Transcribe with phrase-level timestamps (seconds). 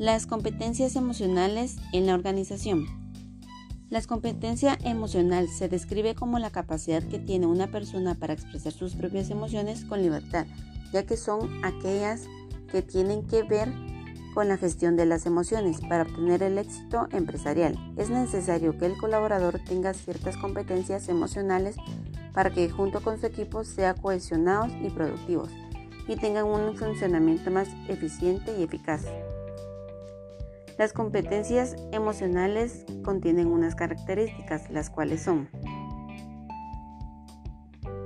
[0.00, 2.86] Las competencias emocionales en la organización.
[3.90, 8.94] La competencia emocional se describe como la capacidad que tiene una persona para expresar sus
[8.94, 10.46] propias emociones con libertad,
[10.90, 12.22] ya que son aquellas
[12.72, 13.70] que tienen que ver
[14.32, 15.82] con la gestión de las emociones.
[15.82, 21.76] Para obtener el éxito empresarial es necesario que el colaborador tenga ciertas competencias emocionales
[22.32, 25.50] para que junto con su equipo sea cohesionados y productivos
[26.08, 29.02] y tengan un funcionamiento más eficiente y eficaz.
[30.80, 35.50] Las competencias emocionales contienen unas características, las cuales son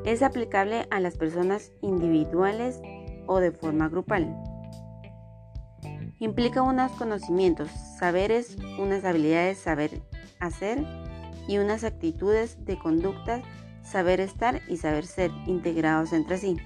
[0.05, 2.81] es aplicable a las personas individuales
[3.29, 4.37] o de forma grupal.
[6.19, 10.03] Implica unos conocimientos, saberes, unas habilidades, saber
[10.41, 10.85] hacer
[11.47, 13.41] y unas actitudes de conducta,
[13.85, 16.57] saber estar y saber ser integrados entre sí.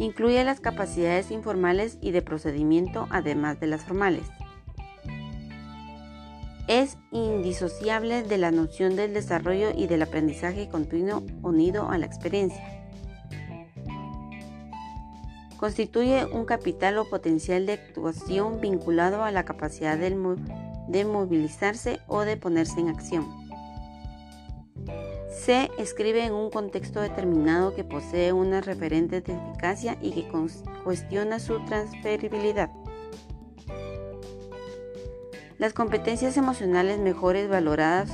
[0.00, 4.22] Incluye las capacidades informales y de procedimiento además de las formales.
[6.68, 12.62] Es indisociable de la noción del desarrollo y del aprendizaje continuo unido a la experiencia.
[15.58, 22.38] Constituye un capital o potencial de actuación vinculado a la capacidad de, movilizarse o de
[22.38, 23.39] ponerse en acción.
[25.44, 30.28] Se escribe en un contexto determinado que posee unas referentes de eficacia y que
[30.84, 32.70] cuestiona su transferibilidad.
[35.56, 38.10] Las competencias emocionales mejores valoradas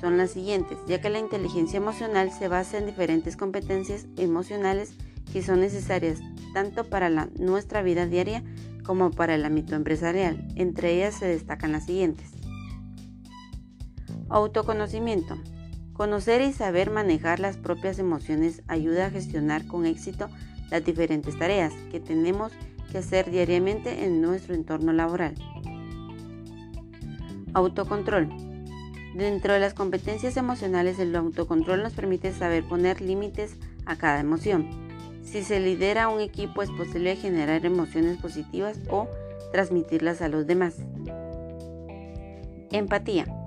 [0.00, 4.94] son las siguientes, ya que la inteligencia emocional se basa en diferentes competencias emocionales
[5.32, 6.20] que son necesarias
[6.52, 8.44] tanto para nuestra vida diaria
[8.84, 10.46] como para el ámbito empresarial.
[10.54, 12.30] Entre ellas se destacan las siguientes.
[14.28, 15.36] Autoconocimiento.
[15.94, 20.28] Conocer y saber manejar las propias emociones ayuda a gestionar con éxito
[20.68, 22.50] las diferentes tareas que tenemos
[22.90, 25.34] que hacer diariamente en nuestro entorno laboral.
[27.52, 28.28] Autocontrol.
[29.14, 33.54] Dentro de las competencias emocionales, el autocontrol nos permite saber poner límites
[33.86, 34.68] a cada emoción.
[35.22, 39.08] Si se lidera un equipo es posible generar emociones positivas o
[39.52, 40.74] transmitirlas a los demás.
[42.72, 43.43] Empatía.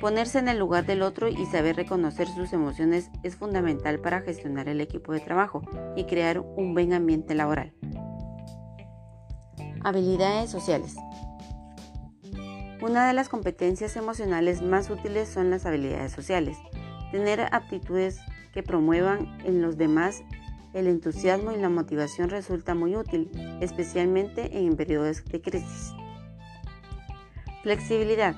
[0.00, 4.66] Ponerse en el lugar del otro y saber reconocer sus emociones es fundamental para gestionar
[4.68, 5.62] el equipo de trabajo
[5.94, 7.74] y crear un buen ambiente laboral.
[9.82, 10.96] Habilidades sociales.
[12.80, 16.56] Una de las competencias emocionales más útiles son las habilidades sociales.
[17.12, 18.20] Tener aptitudes
[18.54, 20.22] que promuevan en los demás
[20.72, 23.30] el entusiasmo y la motivación resulta muy útil,
[23.60, 25.92] especialmente en periodos de crisis.
[27.62, 28.34] Flexibilidad.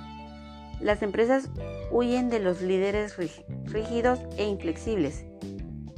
[0.82, 1.48] Las empresas
[1.92, 3.16] huyen de los líderes
[3.66, 5.24] rígidos e inflexibles,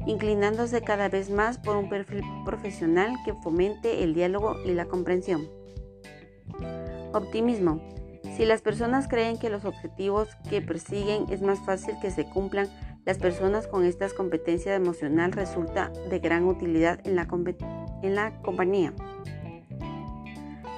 [0.06, 5.48] inclinándose cada vez más por un perfil profesional que fomente el diálogo y la comprensión.
[7.14, 7.80] Optimismo.
[8.36, 12.68] Si las personas creen que los objetivos que persiguen es más fácil que se cumplan,
[13.06, 17.26] las personas con estas competencias emocional resulta de gran utilidad en la,
[18.02, 18.92] en la compañía.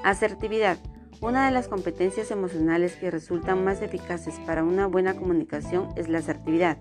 [0.05, 0.79] Asertividad.
[1.23, 6.19] Una de las competencias emocionales que resultan más eficaces para una buena comunicación es la
[6.19, 6.77] asertividad.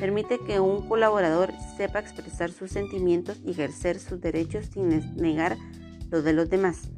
[0.00, 5.58] Permite que un colaborador sepa expresar sus sentimientos y ejercer sus derechos sin negar
[6.10, 6.88] los de los demás.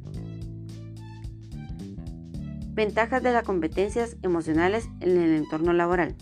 [2.69, 6.15] Ventajas de las competencias emocionales en el entorno laboral.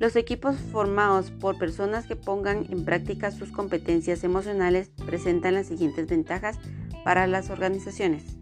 [0.00, 6.08] Los equipos formados por personas que pongan en práctica sus competencias emocionales presentan las siguientes
[6.08, 6.58] ventajas
[7.04, 8.39] para las organizaciones.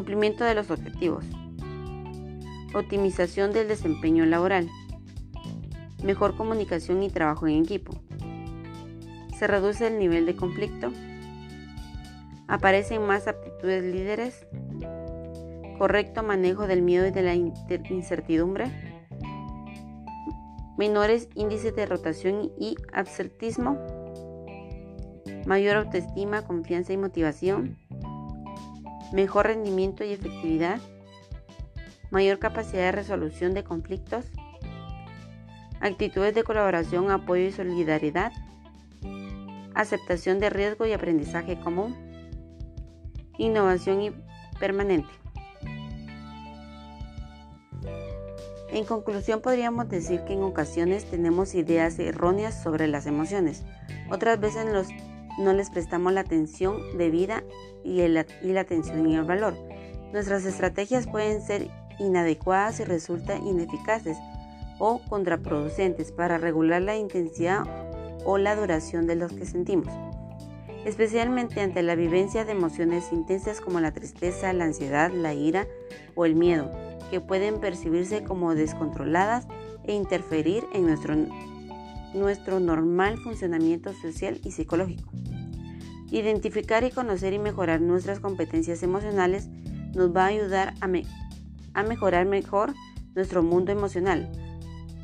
[0.00, 1.26] Cumplimiento de los objetivos.
[2.74, 4.66] Optimización del desempeño laboral.
[6.02, 7.92] Mejor comunicación y trabajo en equipo.
[9.38, 10.90] Se reduce el nivel de conflicto.
[12.48, 14.46] Aparecen más aptitudes líderes.
[15.76, 18.70] Correcto manejo del miedo y de la incertidumbre.
[20.78, 23.76] Menores índices de rotación y absentismo.
[25.44, 27.76] Mayor autoestima, confianza y motivación
[29.12, 30.80] mejor rendimiento y efectividad,
[32.10, 34.26] mayor capacidad de resolución de conflictos,
[35.80, 38.32] actitudes de colaboración, apoyo y solidaridad,
[39.74, 41.96] aceptación de riesgo y aprendizaje común,
[43.38, 44.12] innovación y
[44.58, 45.08] permanente.
[48.72, 53.64] En conclusión, podríamos decir que en ocasiones tenemos ideas erróneas sobre las emociones.
[54.10, 54.86] Otras veces los
[55.38, 57.44] no les prestamos la atención debida
[57.84, 59.54] y, la atención y el valor.
[60.12, 61.68] Nuestras estrategias pueden ser
[61.98, 64.18] inadecuadas y resultan ineficaces
[64.78, 67.64] o contraproducentes para regular la intensidad
[68.24, 69.92] o la duración de los que sentimos.
[70.86, 75.66] especialmente ante la vivencia de emociones intensas como la tristeza, la ansiedad, la ira
[76.14, 76.72] o el miedo,
[77.10, 79.46] que pueden percibirse como descontroladas
[79.84, 81.14] e interferir en nuestro,
[82.14, 85.10] nuestro normal funcionamiento social y psicológico.
[86.10, 89.48] Identificar y conocer y mejorar nuestras competencias emocionales
[89.94, 90.90] nos va a ayudar a,
[91.74, 92.74] a mejorar mejor
[93.14, 94.30] nuestro mundo emocional,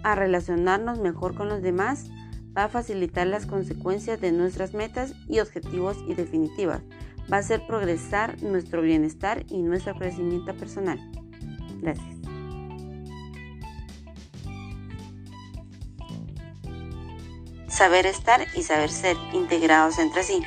[0.02, 2.10] a relacionarnos mejor con los demás,
[2.56, 6.82] va a facilitar las consecuencias de nuestras metas y objetivos y definitivas,
[7.30, 10.98] va a hacer progresar nuestro bienestar y nuestro crecimiento personal.
[11.80, 12.15] Gracias.
[17.76, 20.42] Saber estar y saber ser integrados entre sí.